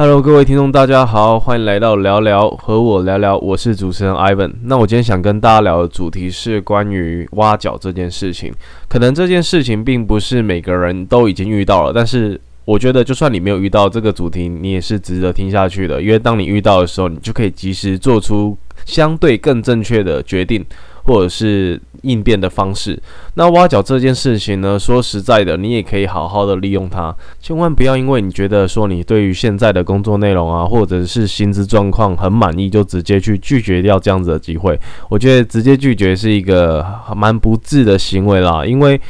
[0.00, 4.52] Hello，各位听众，大家好，欢迎来到聊聊和我聊聊，我是主持人 Ivan。
[4.62, 8.54] 那我今天想跟大家聊的主题是关于挖角这件事情。
[8.88, 18.56] 可能这件事情并不是每个人都已经遇到了，但是我觉得就算你没有遇到这个主题，你也是值得听下去的，因为当你遇到的时候，你就可以及时做出
[18.86, 20.64] 相对更正确的决定。
[21.04, 23.00] 或者是应变的方式。
[23.34, 24.78] 那挖角这件事情呢？
[24.78, 34.78] 说实在的，你也可以好好的利用它，千万不要因为你觉得说你对于现在的工作内容啊，或者是薪资状况很满意，就直接去拒绝掉这样子的机会。
[35.08, 36.84] 我觉得直接拒绝是一个
[37.16, 39.00] 蛮不智的行为啦，因为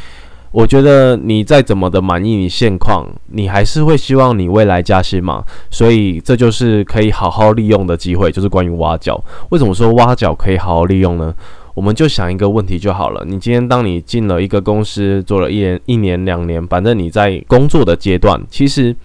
[0.50, 5.44] 我觉得你再怎么的满意你现况，你还是会希望你未来加薪嘛。
[5.70, 9.22] 所以这就是可以好好利用的机会，就是关于挖角。
[9.50, 11.34] 为什么说挖角可以好好利用呢？
[11.78, 13.24] 我们就想一个问题就好了。
[13.24, 18.96] 你今天当你进了一个公司，做了一年、一年、两年，反正你在工作的阶段，其实。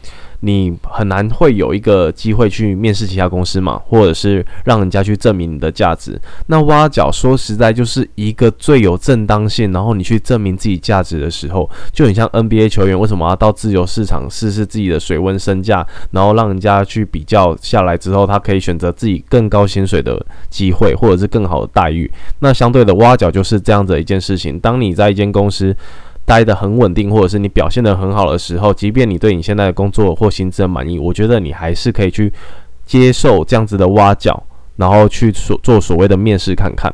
[0.45, 6.19] 你很难会有一个机会去面试其他公司嘛，或者是让人家去证明你的价值。
[6.47, 22.11] 那挖角说实在就是一个最有正当性，然后你去证明自己价值的时候，就很像 NBA 球员为什么要到自由市场试试自己的水温身价，然后让人家去比较下来之后，他可以选择自己更高薪水的机会，或者是更好的待遇。
[22.39, 24.59] 那相对的挖角就是这样子一件事情。
[24.59, 25.73] 当你在一间公司。
[26.25, 32.31] 待得很稳定，或者是你表现得很好的时候，即便你对你现在的工作或薪资很满意，我觉得你还是可以去
[32.85, 34.41] 接受这样子的挖角，
[34.77, 36.93] 然后去所做所谓的面试看看。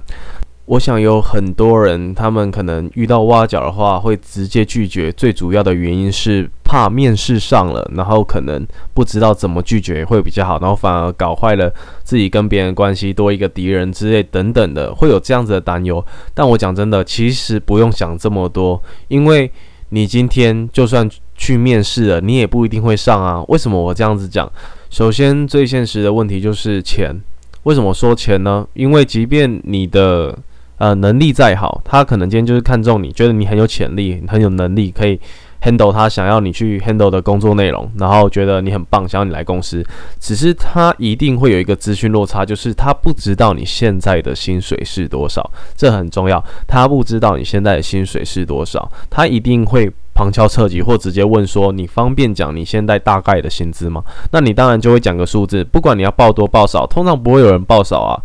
[0.69, 5.11] 我想有很多人，他们可能遇到挖角的话，会直接拒绝。
[5.13, 16.05] 最主要的原因是怕面试上了，然后可能不知道怎么拒绝会比较好，然后反而搞坏了自己跟别人关系，多一个敌人之类等等的，会有这样子的担忧。
[16.35, 19.51] 但我讲真的，其实不用想这么多，因为
[19.89, 23.43] 你今天就算去面试了，你也不一定会上啊。
[23.47, 24.47] 为什么我这样子讲？
[24.91, 27.19] 首先，最现实的问题就是钱。
[27.63, 28.67] 为什么说钱呢？
[28.75, 30.37] 因为即便你的
[30.79, 35.19] 呃，能力再好，他可能今天就是看中你，觉得你很有潜力，很有能力，可以
[35.61, 39.85] handle 他想要你去 handle 的工作内容，然后觉得你很棒，想要你来公司。
[40.19, 46.41] 只是他一定会有一个资讯落差，就是他不知道你现在的薪水是多少，这很重要。
[46.65, 54.01] 他不知道你现在的薪水是多少，他一定会旁敲侧击或直接问说：“你方便讲你现在大概的薪资吗？”
[54.31, 58.15] 那你当然就会讲个数字，不管你要报多报少，通常不会有人报少啊。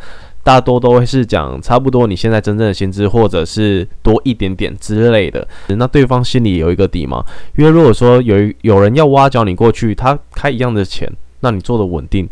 [0.45, 5.49] 大多都会是讲差不多你现在真正的薪资，或者是多一点点之类的。
[5.69, 7.25] 那对方心里有一个底吗？
[7.57, 11.11] 因为如果说有有人要挖角你过去，他开一样的钱，
[11.41, 12.29] 那你做的稳定，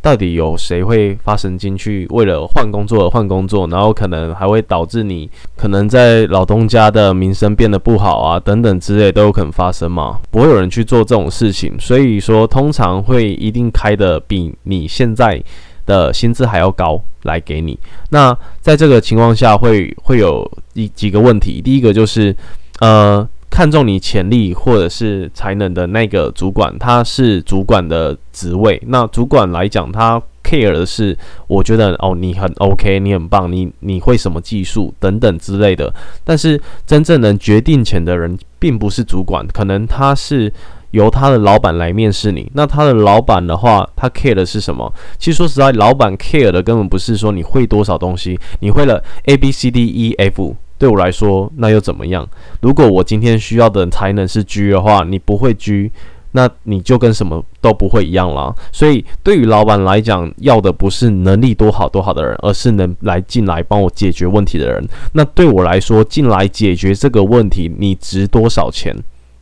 [0.00, 3.68] 到底有谁会发神经去为了换工作而换工作？
[3.68, 10.18] 然后可能还会导致你可能在老东家的名声变得不好啊，等等之类都有可能发生嘛？
[10.32, 15.40] 不会有人去做这种事情，所以说通常会一定开的比你现在。
[15.86, 17.78] 的薪资还要高来给你，
[18.10, 21.60] 那在这个情况下会会有一几个问题。
[21.60, 22.34] 第一个就是，
[22.80, 28.80] 呃，看中你潜力或者是才能的那个主管，他是主管的职位。
[28.86, 31.16] 那主管来讲，他 care 的是，
[31.46, 35.92] 我觉得哦，你很 OK，你很棒，你你会什么技术等等之类的。
[36.24, 40.52] 但是真正能决定钱的人，并不是主管，可能他是。
[40.92, 44.90] 由他的老板来面试你，那他的老板的话，他 care 的是什么？
[45.18, 52.26] 其实说实在，老板 care 的根本不是说你会多少东西，你会了 A B C D E F，对我来说那又怎么样？
[52.60, 55.90] 如果我今天需要的才能是 G 的话，你不会 G，
[56.32, 58.54] 那你就跟什么都不会一样了。
[58.70, 64.86] 所以对于老板来讲，要的不是能力多好多好的人，而是能来进来帮我解决问题的人。
[65.12, 68.94] 那对我来说，进来解决这个问题，你值多少钱？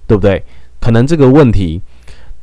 [0.06, 0.42] 对不对？
[0.80, 1.80] 可能这个问题，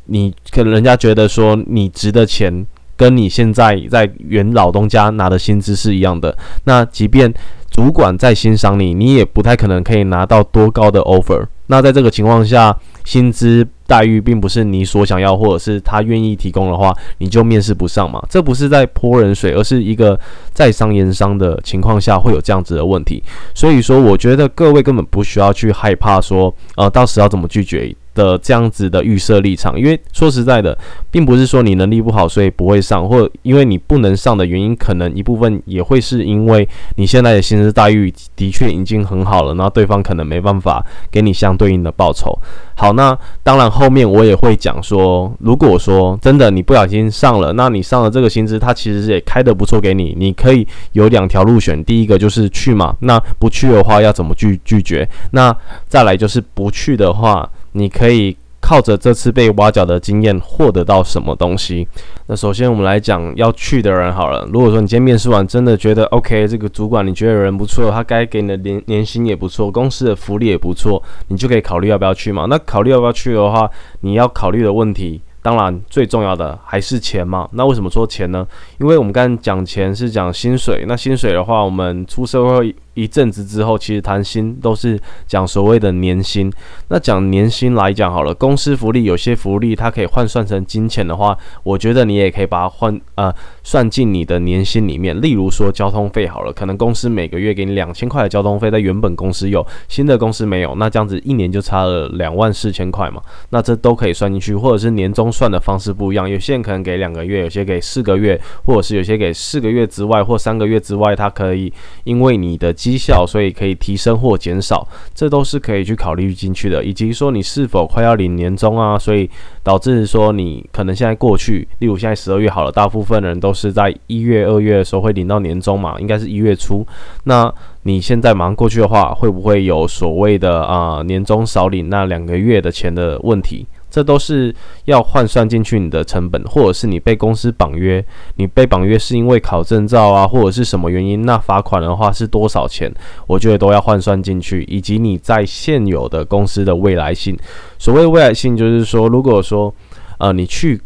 [0.06, 2.66] 你可能人家觉得说你值的钱
[2.96, 7.34] 跟你现在在原老东家拿的薪资是一样的，那即便
[7.70, 11.46] 主管再欣赏你，你也不太可能可以拿到多高的 offer。
[11.68, 18.26] 那在这个情况下，薪资待遇并不是你所想要，或者是他愿意提供的话，你就面试不上嘛？
[18.30, 20.18] 这不是在泼冷水，而是一个
[20.54, 23.22] 在商言商的情况下会有这样子的问题。
[23.54, 27.94] 所以说，我觉得各位根本不需要去害怕说，呃，到时要怎么拒绝。
[28.18, 30.76] 的这样子的预设立场，因为说实在的，
[31.12, 42.36] 并不是说你能力不好，所以不会上，或因为你不能上的原因，可能一部分也会是因为你现在的薪资待遇的确已经很好了，那对方可能没办法给你相对应的报酬。
[42.76, 55.08] 好，那当然后面我也会讲说，如果说真的你不小心上了，那你上了这个薪资，他其实也开的不错给你，你可以有两条路选，第一个就是去嘛，那不去的话要怎么拒拒绝？
[55.32, 55.56] 那
[55.88, 57.48] 再来就是不去的话。
[57.78, 61.88] 你可以靠着这次被挖角的经验获得到什么东西？
[62.26, 64.46] 那首先我们来讲要去的人好了。
[64.52, 72.46] 如果说你今天面试完真的觉得 OK，这个主管你觉得人不错，他该给你的年年薪也不错，公司的福利也不错，你就可以考虑要不要去嘛。
[72.50, 73.70] 那考虑要不要去的话，
[74.02, 75.22] 你要考虑的问题。
[75.42, 77.48] 当然，最重要的还是钱嘛。
[77.54, 78.46] 那为什么说钱呢？
[78.80, 80.84] 因为我们刚刚讲钱是讲薪水。
[80.86, 82.76] 那薪水的话，我们出社会。
[82.98, 86.52] 一阵子之后，其实谈薪都是讲所谓的年薪。
[86.88, 95.22] 那讲年薪来讲好了，公司福利有些福利它可以换算成金钱的话，我觉得你也可以把它换呃算进你的年薪里面。
[95.22, 103.22] 例如说交通费好了，可能公司每个月给你两千块的交通费，在原本公司有，新的公司没有，那这样子一年就差了两万四千块嘛。
[103.52, 111.72] 那这都可以算进去，或者是年终算的方式不一样，有些人可能给两个月，有些给四个月，或者是有些给四个月之外或三个月之外，它可以
[112.04, 112.74] 因为你的。
[112.88, 116.82] 绩效，所以可以提升或减少，这都是可以去考虑进去的。
[116.82, 119.30] 以及说你是否快要领年终啊，所以
[119.62, 126.88] 导致说你可能现在过去，例如现在十二月好了，大部分人都是在一月、二月的时候会领到年终嘛，应该是一月初。
[127.26, 127.54] 那
[127.84, 133.68] 你现在马上过去的话，会不会有所谓的啊年终少领那两个月的钱的问题？
[133.98, 134.54] 这都是
[134.86, 138.06] 要换算进去你的成本，或者是你被公司绑约，
[138.36, 141.26] 你被绑约是因为考证照啊，或者是什么原因？
[141.26, 142.94] 那罚款的话是多少钱？
[143.26, 147.36] 我觉得都要换算进去，以及你在现有的公司的未来性。
[147.80, 149.74] 所谓未来性，就是说，如果说，
[150.20, 150.80] 呃，你去。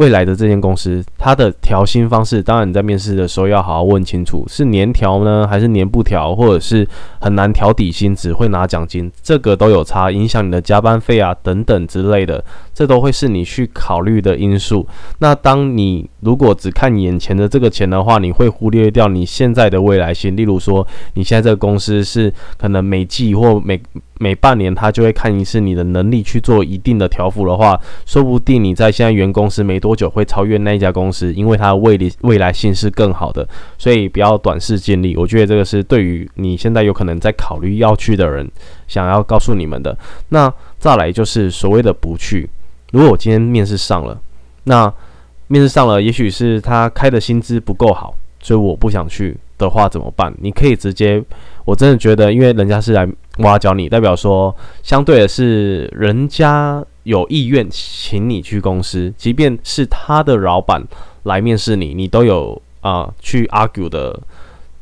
[0.00, 6.88] 未来的这间公司，它的调薪方式，当然你在面试的时候要好好问清楚，是年调呢，还是年不调，或者是
[7.20, 12.42] 很难调底薪，只会拿奖金，这个都有差，影响你的加班费啊等等之类的，
[12.72, 14.86] 这都会是你去考虑的因素。
[15.18, 20.34] 那当你如果只看眼前的这个钱的话，你会忽略掉你现在的未来性。
[20.34, 23.78] 例如说，你现在这个公司是可能每季或每
[24.18, 33.44] 每半年他就会看一次你的能力去做一定的调幅的话，说不定你在现在原公司没多多久会超越那一家公司，因为它的未来未来性是更好的，
[33.76, 35.16] 所以不要短视尽力。
[35.16, 38.48] 我觉得这个是对于你现在有可能在考虑要去的人，
[38.86, 39.98] 想要告诉你们的。
[40.28, 42.48] 那再来就是所谓的不去，
[42.92, 44.16] 如果我今天面试上了，
[44.62, 44.94] 那
[45.48, 50.34] 面试上了，也许是他开的薪资不够好，所以我不想去的话怎么办？
[50.40, 51.22] 你可以直接，
[51.64, 53.08] 我真的觉得，因为人家是来。
[53.38, 60.82] 挖角你，代表说，相对的是，人家有意愿请你去公司，即便是他的老板
[61.22, 64.20] 来面试你，你都有啊去 argue 的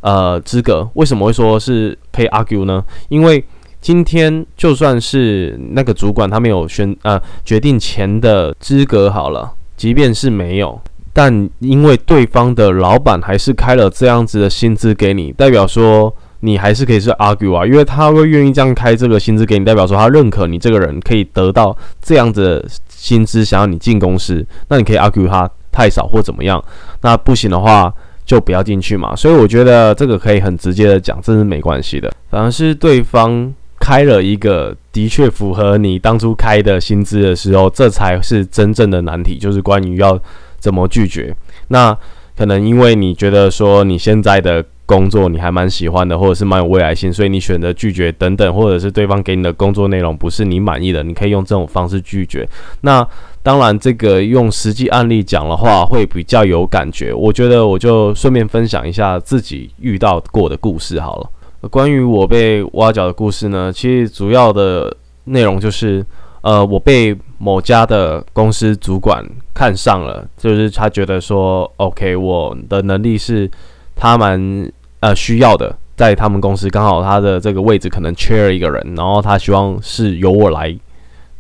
[0.00, 0.88] 呃资格。
[0.94, 2.84] 为什么会说是可以 argue 呢？
[3.10, 3.44] 因为
[3.80, 10.80] 今天就算是那个主管他没有选呃决定钱的资格好了，即便是没有，
[11.18, 16.14] 但因为对方的老板还是开了这样子的薪资给你，代表说。
[16.40, 26.64] 你还是可以是 argue 啊，因为他会愿意这样开这个薪资给你，代表说他认可你这个人可以得到这样子薪资，想要你进公司，那你可以 argue 他太少或怎么样，
[27.00, 27.92] 那不行的话
[28.24, 29.16] 就不要进去嘛。
[29.16, 32.08] 所以我觉得这个可以很直接的讲，这是没关系的。
[32.30, 40.16] 反而是对方开了一个的确符合你当初开的薪资的时候，这才是真正的难题，就是关于要
[40.58, 41.34] 怎么拒绝。
[41.68, 41.96] 那
[42.36, 44.64] 可能因为你觉得说你现在的。
[44.88, 52.48] 工作你还蛮喜欢的，或者是蛮有未来性，所以你选择拒绝等等，或者是对方给你的工作内容不是你满意的，你可以用这种方式拒绝。
[52.80, 53.06] 那
[53.42, 57.12] 当然，这个用实际案例讲的话会比较有感觉。
[57.12, 61.68] 我觉得我就顺便分享一下自己遇到过的故事好了。
[61.68, 66.02] 关于我被挖角的故事呢，其实主要的内容就是，
[66.40, 73.50] 呃，我被某家的公司主管看上了，就是他觉得说，OK，我的能力是
[73.94, 74.72] 他们。
[75.00, 80.76] 呃，需要的，在他们公司刚好他的这个位置可能缺了一个人，然后他希望是由我来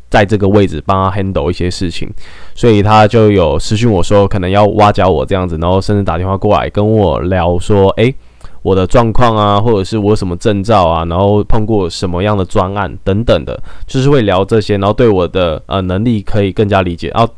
[0.08, 2.08] 在这个位置帮他 handle 一些事情，
[2.54, 8.14] 所以他就有私讯我说可能要挖角我这样子，然后甚至打电话过来跟我聊说，诶，
[8.68, 17.32] 我的状况啊，或者是我什么证照啊，然后碰过什么样的专案等等的，就是会聊这些，然后对我的呃能力可以更加理解，然后。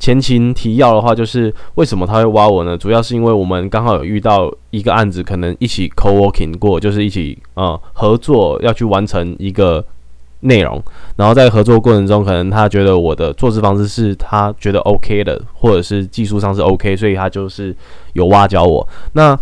[0.00, 2.78] 前情提要的话，就是为什么他会挖我呢？
[2.78, 9.84] 主要是因为我们刚好有遇到一个案子，可能一起 co working 过，就是一起呃合作要去完成一个
[10.42, 10.80] 内容。
[11.16, 17.74] 然后在合作过程中，可能他觉得我的做事方式是他觉得 OK 的，或者是技术上是 OK，所以他就是
[18.12, 18.86] 有挖角我。
[19.14, 19.36] 那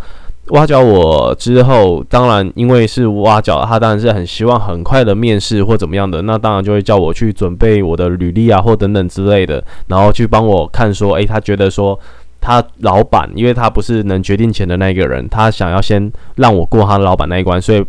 [0.50, 11.98] 挖角我之后，当然因为是挖角，他当然是很希望很快的面试或怎么样的，那当然就会叫我去准备我的履历啊或等等之类的，然后去帮我看说，诶，他觉得说
[12.40, 17.84] 他老板，因为他不是能决定钱的那个人，他想要先让我过他老板那一关，所以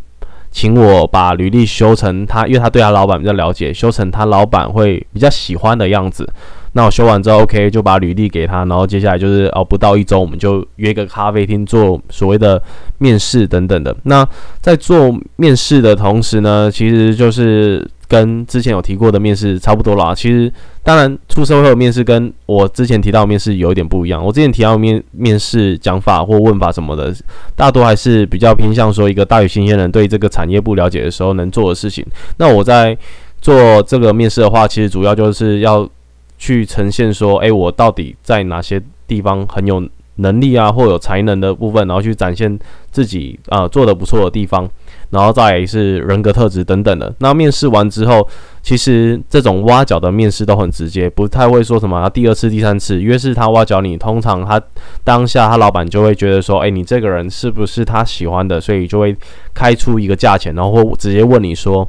[0.49, 6.27] 请我把履历修成他，因为他对他老板比较了解，修成他老板会比较喜欢的样子。
[6.77, 12.61] 那我修完之后，OK，就把履历给他，然后接下来就是哦，不到一周，我们就约个咖啡厅做所谓的
[12.99, 13.97] 面试等等的。
[14.03, 14.23] 那
[14.61, 20.13] 在做面试的同时呢，其实就是跟之前有提过的面试差不多啦。
[20.13, 20.53] 其实
[20.83, 24.23] 当然出社会的面试跟我之前提到面试有一点不一样。
[24.23, 27.11] 我之前提到面面试讲法或问法什么的，
[27.55, 32.05] 大多还是比较偏向说一个大于新鲜人对这个产业不了解的时候能做的事情。
[32.37, 32.95] 那我在
[33.41, 35.89] 做这个面试的话，其实主要就是要。
[36.37, 39.83] 去呈现说，诶，我到底在哪些地方很有
[40.17, 42.57] 能力啊，或有才能的部分，然后去展现
[42.91, 44.67] 自己啊做的不错的地方，
[45.11, 47.13] 然后再是人格特质等等的。
[47.19, 48.27] 那面试完之后，
[48.63, 52.99] 其实这种挖角的面试都很直接，不太会说什么第二次、第三次。
[53.01, 54.59] 越是他挖角你，通常他
[55.03, 59.15] 当下他老板就会觉得说，诶，你这个人是不是他喜欢的，所以就会
[59.53, 61.87] 开出一个价钱，然后或直接问你说。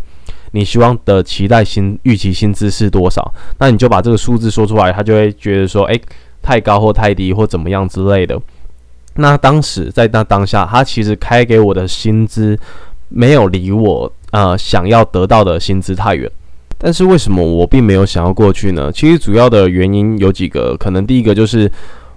[0.52, 3.32] 你希望的期待薪预期薪资是多少？
[3.58, 6.00] 那你就把这个数字说出来，他就会觉得说，诶，
[6.42, 8.40] 太高或太低或怎么样之类的。
[9.14, 12.58] 那当时在那当下，他其实开给我的薪资
[13.08, 16.30] 没有离我呃想要得到的薪资太远。
[16.78, 18.92] 但是为什么我并没有想要过去呢？
[18.92, 21.68] 其实主要的原因有几个，可能第一个就是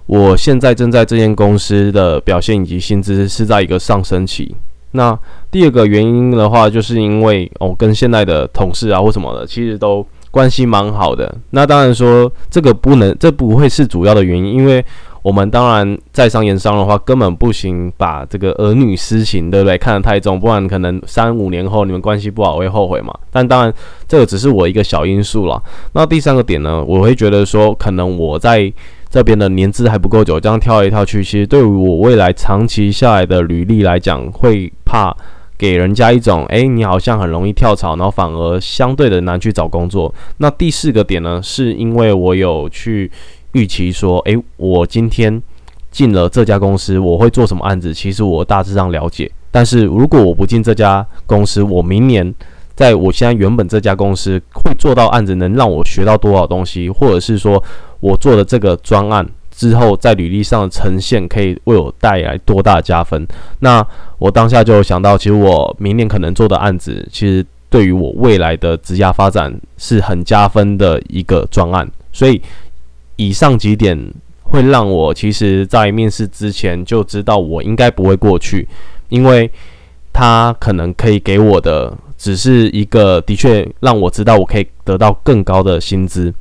[0.06, 4.54] 我现在正在这间公司的表现以及薪资是在一个上升期。
[4.92, 5.18] 那
[5.50, 11.34] 第二个原因的话，就是因为哦，跟现在的同事啊或什么的，其实都关系蛮好的。
[11.50, 14.84] 那当然说这个不能，这不会是主要的原因，因为
[15.22, 19.76] 我们当然在商言商的话，根本不行把这个儿女私情，对不对？
[19.76, 23.12] 看得太重，不然可能三五年后你们关系不好会后悔嘛。
[23.30, 23.74] 但当然
[24.06, 25.62] 这个只是我一个小因素了。
[25.92, 28.72] 那第三个点呢，我会觉得说，可能我在。
[29.12, 35.14] 这边的年资还不够久，这样跳来跳去，其实对于我未来长期下来的履历来讲，会怕
[35.58, 40.12] 给人家一种，哎，你好像很容易跳槽，然后反而相对的难去找工作。
[40.38, 43.10] 那第四个点呢，是因为我有去
[43.52, 45.42] 预期说，哎，我今天
[45.90, 47.92] 进了这家公司，我会做什么案子？
[47.92, 52.34] 其实我大致上了解，但是如果我不进这家公司，我明年
[52.74, 57.62] 在我现在原本这家公司会做到案子，能让我学到多少东西，或者是说。
[58.02, 63.24] 我做的这个专案之后，在履历上的呈现可以为我带来多大加分？
[63.60, 63.86] 那
[64.18, 71.88] 我当下就想到，其实我明年可能做的案子，其实对于我未来的职业发展是很加分的一个专案。
[72.12, 72.42] 所以
[73.14, 73.96] 以上几点
[74.42, 78.66] 会让我其实，在面试之前就知道我应该不会过去，
[79.10, 79.48] 因为
[80.12, 86.34] 他可能可以给我的只是一个的确让我知道我可以得到更高的薪资，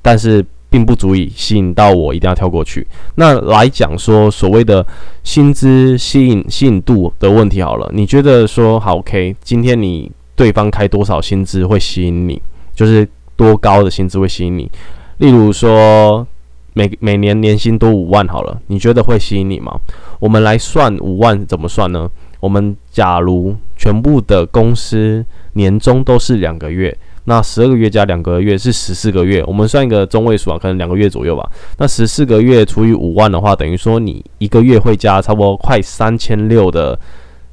[0.00, 0.42] 但是。
[0.72, 2.86] 并不足以吸引到我，一定要跳过去。
[3.16, 4.84] 那来讲说所谓的
[5.22, 9.36] 薪资吸引吸引度的问题好了，你觉得说好 OK？
[9.44, 12.40] 今天你对方开多少薪资会吸引你？
[12.74, 14.70] 就是多高的薪资会吸引你？
[15.18, 16.26] 例如说
[16.72, 19.78] 每每年年薪多五万好了，你觉得会吸引你吗？
[20.18, 22.10] 我们来算五万怎么算呢？
[22.40, 26.96] 我们假如全部的公司年终都是两个月。
[27.24, 31.48] 那十二个月加两个月是十四个月，我们算一个中位数啊，可能两个月左右吧。
[31.78, 36.98] 那十四个月除以五万的话，等于说你一个月会加差不多快三千六的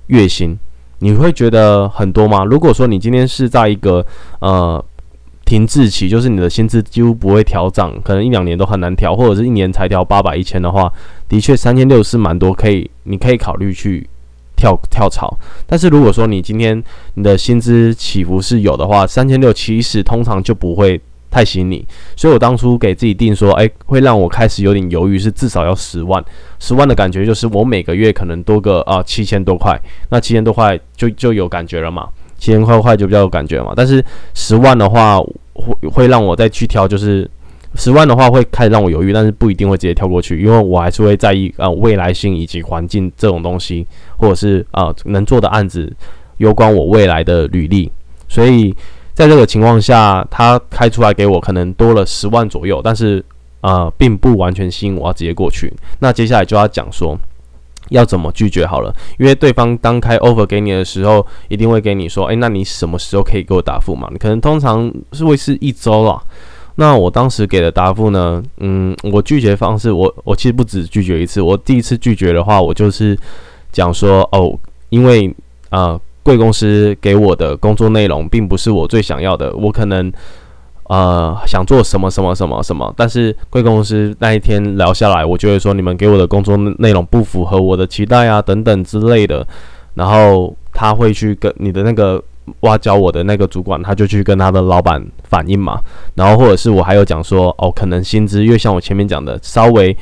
[0.08, 0.58] 月薪，
[1.00, 2.44] 你会觉得很多吗？
[2.44, 4.04] 如果说你今天是在一个
[4.40, 4.84] 呃
[5.46, 10.92] 停滞期，就是你的薪资几乎不会调涨，可能一两年都很难调，或者是一年才调八百一千的话，
[11.28, 14.10] 的确三千六是蛮多，可以你可以考虑去。
[14.60, 15.34] 跳跳槽，
[15.66, 21.00] 但是如果说你今天你的薪资起伏是有的话，三千六其实通常就不会
[21.32, 21.88] 太吸引你。
[22.18, 26.22] 所以我当初给自己定说，诶，会让我开始有点犹豫，是至少要十万，
[26.60, 33.72] 十万的感觉就是我每个月可能多个啊七千多块，那七千多块就就有感觉了嘛，七千块块就比较有感觉嘛。
[33.74, 35.18] 但是十万的话
[35.54, 37.30] 会会让我再去挑，就是。
[37.76, 43.86] 十万的话会开始让我犹豫，但是不一定会直接跳过去，因为我还是会在意啊未来性以及环境这种东西，
[44.18, 45.92] 或者是啊能做的案子
[46.38, 47.92] 有关我未来的履历。
[48.28, 48.76] 所以
[49.14, 53.24] 在这个情况下，他开出来给我可能多了十万左右，但是
[53.62, 55.72] 啊并不完全吸引我要直接过去。
[56.00, 57.18] 那接下来就要讲说
[57.90, 64.10] 要怎么拒绝好了，因为对方当开 offer 给你的时候，一定会给你说，诶，那你什么时候可以给我答复嘛？
[64.12, 66.22] 你可能通常是会是一周了。
[66.80, 68.42] 那我当时给的答复呢？
[68.60, 71.42] 嗯，我拒绝方式，我我其实不止拒绝一次。
[71.42, 73.20] 我第一次拒绝的话，我就是
[73.70, 74.58] 讲说，哦，
[74.88, 75.36] 因为
[75.72, 80.10] 啊，贵公司给我的工作内容并不是我最想要的，我可能
[80.84, 89.46] 呃想做什么什么什么什么，但是贵公司那一天聊下来，我就会说你们给我的工作内容不符合我的期待啊，等等之类的。
[89.96, 90.56] 然后。
[90.72, 92.24] 他会去跟你的那个
[92.62, 95.80] 挖角我的那个主管，他就去跟他的老板反映嘛。
[96.16, 99.96] 然后或者是我还有讲说，哦，可能薪资，因为像我前面讲的，稍微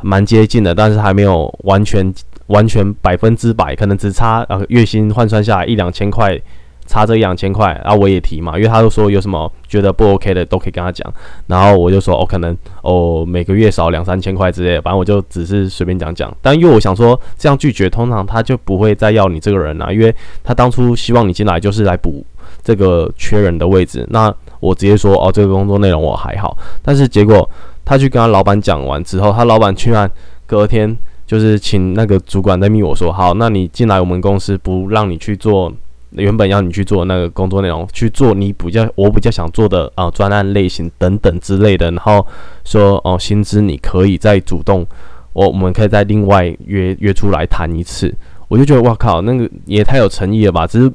[0.00, 2.12] 蛮接近的，但是还没有完全
[2.46, 6.40] 完全百分之百，可能只差呃月薪换算下来一两千块。
[6.86, 11.10] 差这一两千块，然后我也提嘛，因为他都说有什么觉得不 OK 的都可以跟他讲，
[11.46, 16.34] 然后我就说哦，可能哦每个月少两三千块之类，的，反正我就只是随便讲讲。
[16.42, 22.24] 但因为我想说这样拒绝，通常他就不会再要你这个人了，因为他当初希望你进来就是来补
[22.62, 24.06] 这个缺人的位置。
[24.10, 27.48] 那我直接说哦，这个工作内容我还好，但是结果
[27.84, 30.10] 他去跟他老板讲完之后，他老板居然
[30.46, 30.94] 隔天
[31.26, 35.72] 就是请那个主管在密我说，好，那你进来我们公司不让你去做。
[36.14, 42.26] 原本要你去做那个工作内容，去做你比较我比较想做的啊专案类型等等之类的，然后
[42.64, 44.86] 说哦薪资你可以再主动，
[45.32, 48.14] 我我们可以再另外约约出来谈一次。
[48.48, 50.66] 我就觉得哇靠，那个也太有诚意了吧！
[50.66, 50.92] 只是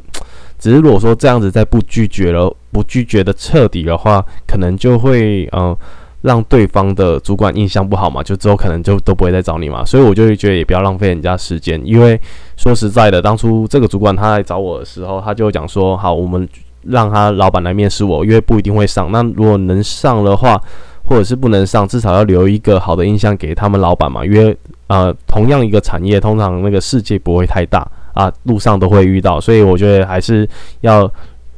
[0.59, 5.75] 只是如果说这样子再不拒绝了，不拒绝的彻底的话，可能就会嗯。
[6.21, 12.19] 让对方的主管印象不好嘛，就之后可能就都不会再找你嘛，所以我就会觉得也不要浪费人家时间，因为
[12.55, 16.49] 说实在的，当初这个主管他来找我的时候，他就讲说，好，我们
[16.81, 20.59] 让他老板来面试我，因为不一定会上，那如果能上的话，
[21.05, 24.57] 或者是不能上，至少要留一个好的印象给他们老板嘛，因为
[24.87, 30.49] 呃，同样一个产业，通常那个世界不会太大啊，路上都会遇到，所以我觉得还是
[30.81, 31.09] 要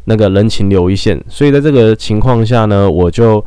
[0.03, 3.43] 那个人情留一线，所以在这个情况下呢，我就。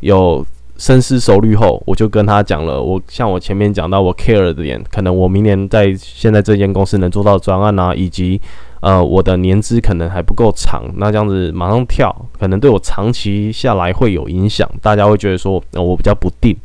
[0.00, 2.80] 有深思熟虑后，我就跟他讲了。
[2.80, 8.40] 我像我前面讲到，我 care 的点，可能我明年在现在这间公司能做到专案啊，以及
[8.80, 14.70] 呃我的年资可能还不够长，那这样子马上跳，可能对我长期下来会有影响。
[14.80, 16.56] 大家会觉得说呃我比较不定，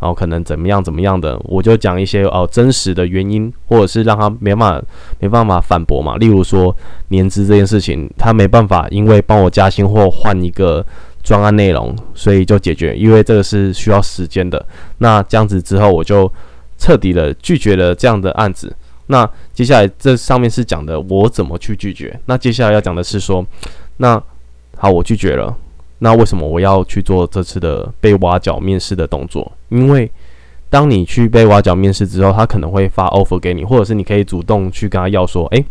[0.00, 4.86] 然后可能怎么样怎么样的，我就讲一些哦真实的原因，或者是让他没办法
[5.18, 6.18] 没办法反驳嘛。
[6.18, 6.76] 例如说
[7.08, 10.84] 年资这件事情，他没办法因为帮我加薪或换一个。
[11.22, 14.64] 专案内容，所以就解决，因为这个是需要时间的。
[14.98, 16.30] 那这样子之后，我就
[16.78, 18.74] 彻底的拒绝了这样的案子。
[19.06, 22.18] 那接下来这上面是讲的我怎么去拒绝。
[22.26, 23.46] 那接下来要讲的是说，
[23.98, 24.20] 那
[24.76, 25.54] 好，我拒绝了。
[26.00, 29.52] 那为什么我要去做这次的被挖角面试的动作？
[29.68, 30.10] 因为
[30.68, 35.64] 当你去被挖角面试之后，他可能会发 offer 给你，或者是你可以主动去跟他要说，诶，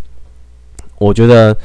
[0.98, 1.56] 我觉得。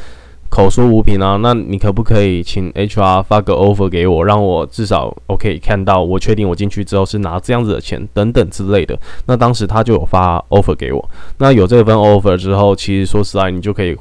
[0.49, 8.99] 口说无凭啊，那你可不可以请 HR 发个 offer 给我，让我至少 OK 看到，我确定我进去之后是拿这样子的钱等等之类的。
[9.27, 13.97] 那当时他就有发 offer 给我，那有这份 offer 之后，其实说实在，你就可以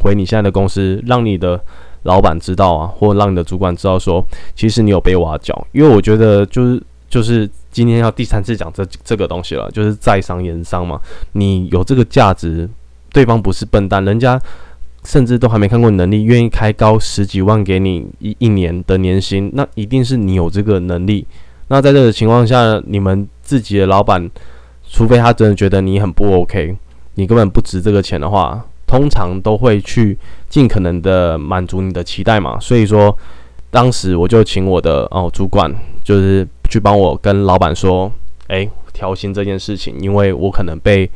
[0.00, 1.60] 回你现在的公司，让你的
[2.04, 4.24] 老板知道啊，或让你的主管知道说，
[4.54, 5.66] 其实你有被挖角。
[5.72, 10.98] 因为我觉得就是就是今天要第三次讲这这个东西了，就是在商言商嘛，
[11.32, 12.66] 你有这个价值，
[13.12, 14.40] 对方不是笨蛋，人家。
[15.04, 21.26] 甚至都还没看过能力，愿意开高十几万给你一一年的年薪，那一定是你有这个能力。
[21.68, 24.30] 那在这个情况下，你们自己的老板，
[24.88, 26.76] 除非他真的觉得你很不 OK，
[27.14, 32.58] 你根本不值这个钱的话，通常都会去尽可能的满足你的期待嘛。
[32.60, 33.16] 所以说，
[33.70, 38.12] 当时我就请我的哦主管，就是去帮我跟老板说，
[38.48, 41.08] 诶，调薪这件事情，因为我可能被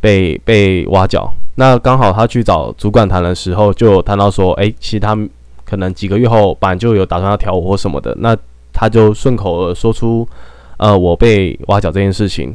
[0.00, 1.32] 被被挖角。
[1.58, 5.16] 那刚好他去找主管谈的时候，就谈到说，哎，其实他
[5.64, 8.14] 可能几个月后，本来就有打算要调我或什么的。
[8.20, 8.36] 那
[8.74, 10.28] 他就顺口说出，
[10.76, 12.54] 呃，我被挖角这件事情，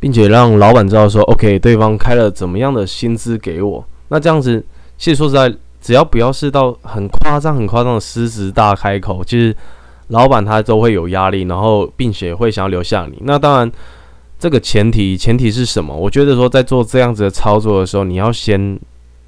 [0.00, 3.84] 并且让老板知道说，OK，对方开了怎么样的薪资给我。
[4.08, 4.64] 那这样子，
[4.98, 9.56] 其实说实在，只要不要是到很夸张、很夸张的狮子大开口，其实
[10.08, 13.18] 老板他都会有压力，然后并且会想要留下你。
[13.20, 13.70] 那当然。
[14.40, 15.94] 这个前提前提是什么？
[15.94, 18.80] 我觉得说在做这样子的操作的时候，你要先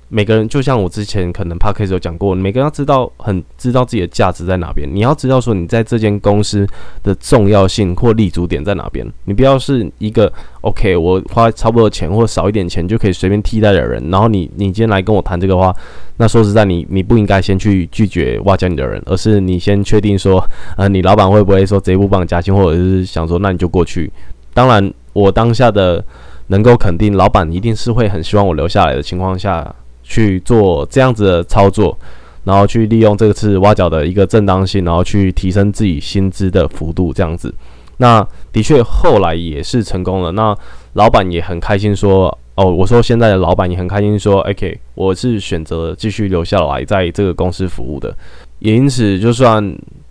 [0.09, 4.89] 每个人就像我之前可能 p a d k a s 有讲过，每个人要知道很知道自己的价值在哪边。
[4.91, 6.67] 你要知道说你在这间公司
[7.03, 9.07] 的重要性或立足点在哪边。
[9.25, 14.03] 你不要是一个 OK，我花差不多钱或少一点钱就可以随便替代的人。
[14.11, 15.75] 然后你你今天来跟我谈这个话，
[16.17, 20.43] 那说实在，你你不应该先去拒绝挖角你的人，而是你先确定说，
[20.79, 24.11] 呃，你老板会不会说这一步帮你加薪，或者是想说那你就过去。
[24.55, 24.91] 当然。
[25.13, 26.05] 我当下的
[26.49, 31.97] 能够肯定，老板一定是会很希望我留下来的情况下去做这样子的操作，
[32.45, 37.55] 然后去利用这次挖角的一个正当性，然后去提升自己薪资的幅度，这样子。
[37.99, 40.33] 那的确后来也是成功了。
[40.33, 40.57] 那
[40.95, 48.13] 老板也很开心说：“哦，我说现在的老板也很开心说，OK，我是选择继续留下来在这个公司服务的。
[48.59, 49.63] 也因此，就算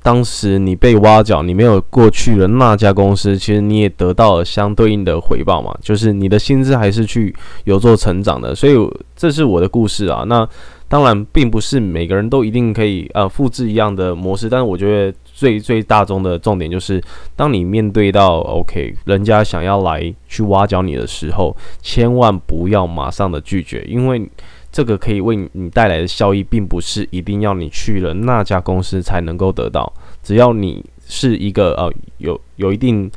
[0.03, 7.33] 当时你被挖角，你没有过去的那家公司，其实你也得到了相对应的回报嘛，就是你的薪资还是去
[7.65, 8.55] 有做成长的。
[8.55, 8.73] 所以
[9.15, 10.23] 这是我的故事啊。
[10.27, 10.47] 那
[10.87, 17.01] 当然，并不是每个人都一定可以呃复制一样的模式，但是我觉得最最大宗的重点就是，
[17.35, 24.29] 当你面对到 OK 人家想要来去挖角你的时候，千万不要马上的拒绝，因为
[24.71, 29.91] 这个可以为你带来的效益，并不是一定要你去了那家公司才能够得到，
[30.23, 33.11] 只要你是一个呃有有一定。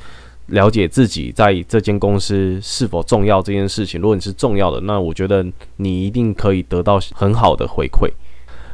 [0.49, 5.43] 了解自己在这间公司是否重要这件事情，如果你是重要的，那我觉得
[5.77, 8.11] 你一定可以得到很好的回馈。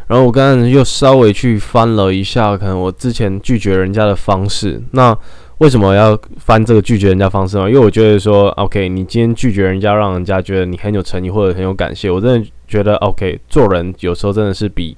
[0.08, 4.82] 然后我刚刚又稍微去翻了一下，可能我之前拒绝人家的方式。
[4.90, 5.16] 那
[5.60, 7.68] 为什么要翻这个拒绝人家方式呢？
[7.68, 12.10] 因为我觉得说，OK，你今天拒绝人家，让人家觉得你很有诚意或者很有感谢。
[12.10, 14.96] 我真的觉得，OK，做人有时候真的是比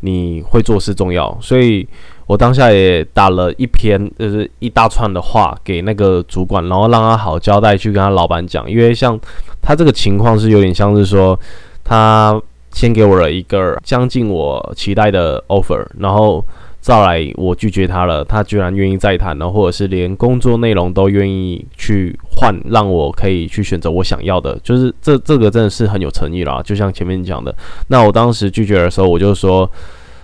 [0.00, 1.36] 你会做事重要。
[1.40, 1.88] 所以。
[2.26, 8.70] 我当下也打了一篇，就是一大串的话给那个主管，然后让他好交代去跟他老板讲。
[8.70, 9.18] 因为像
[9.60, 11.36] 他这个情况是有点像是说，
[11.82, 16.44] 他先给我了一个将近我期待的 offer，然后
[16.80, 26.62] 再来我拒绝他了，他居然愿意再谈，然后或者是连工作内容都愿意去换，让我可以去选择我想要的，就是这这个真的是很有诚意啦。
[26.64, 27.54] 就像前面讲的，
[27.88, 29.70] 那我当时拒绝的时候，我就说。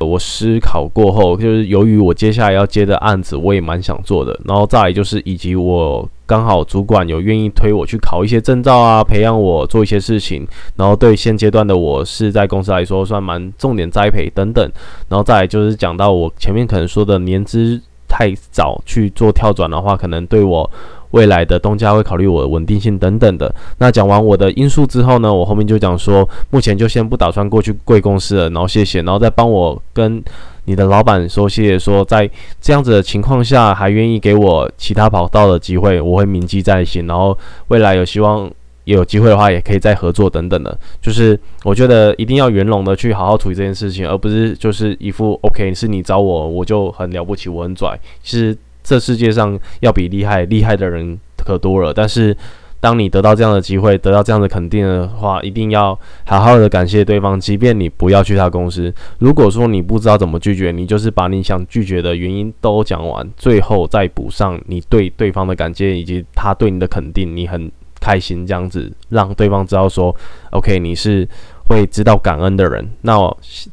[0.01, 4.39] 我思考过后，就是由于我接下来要接的案子，我也蛮想做的。
[4.45, 10.47] 然后再来就是，以及我刚好主管有愿意推我去考一些证照啊，培养我做一些事情。
[10.77, 14.71] 然后对现阶段的我是在公司来说算蛮重点栽培等等。
[15.09, 20.71] 然后再来就是讲到我前面可能说的年资太早去做跳转的话，可能对我。
[21.11, 23.55] 未来的东家会考虑我的稳定性等等的。
[23.79, 30.23] 那讲完我的因素之后呢，我后面就讲说，目前就先不打算过去贵公司了，然后谢谢，然后再帮我跟
[30.65, 32.29] 你的老板说谢谢，说在
[32.61, 37.07] 这样子的情况下还愿意给我其他跑道的机会，我会铭记在心。
[37.07, 37.37] 然后
[37.69, 38.51] 未来有希望
[38.85, 40.77] 有机会的话，也可以再合作等等的。
[41.01, 47.99] 就是我觉得一定要圆融的去好好处理这件事情，而不是就是一副 OK 是你找我，我就很了不起，我很拽。
[48.23, 48.57] 其实。
[48.87, 52.35] 这世界上要比厉害厉害的人可多了，但是
[52.79, 58.95] 当你得到这样的机会，得到这样的肯定的话，一定要好好的感谢对方，即便你不要去他公司。
[59.19, 67.69] 如果说你不知道怎么拒绝，你就是把你想拒绝的原因都讲完，最后再补上你对对方的感谢以及他对你的肯定，你很
[67.99, 70.15] 开心，这样子让对方知道说
[70.53, 71.29] ，OK，你是
[71.69, 72.89] 会知道感恩的人。
[73.01, 73.19] 那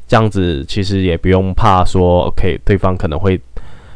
[0.08, 3.40] 这样子其实也不用怕说，OK，对方可能会。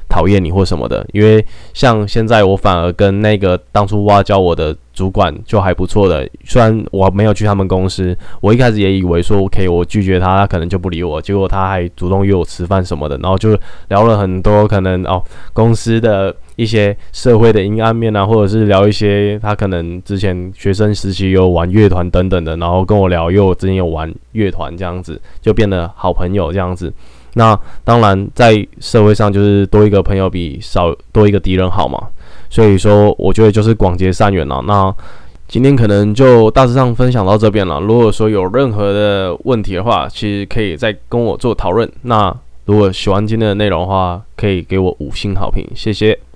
[0.09, 1.45] 讨厌你或什么的，因为
[1.75, 13.57] 像现在我反而跟那个当初挖角我的主管就还不错的，虽然我没有去他们公司，我一开始也以为说 OK，我拒绝他，他可能就不理我，结果他还主动约我吃饭什么的，然后就
[13.89, 26.93] 聊了很多可能哦公司的一些社会的阴暗面啊，或者是聊一些他可能之前学生时期有玩乐团等等的，然后跟我聊，因为我之前有玩乐团这样子，就变得好朋友这样子。
[27.39, 31.99] 那当然，在社会上就是多一个朋友比少多一个敌人好嘛。
[32.51, 34.61] 所以说，我觉得就是广结善缘了。
[34.67, 34.93] 那
[35.47, 37.79] 今天可能就大致上分享到这边了。
[37.81, 41.89] 如果说有任何的问题的话，其实可以再跟我做讨论。
[42.03, 46.28] 那如果喜欢今天的内容的话，可以给我五星好评，谢谢。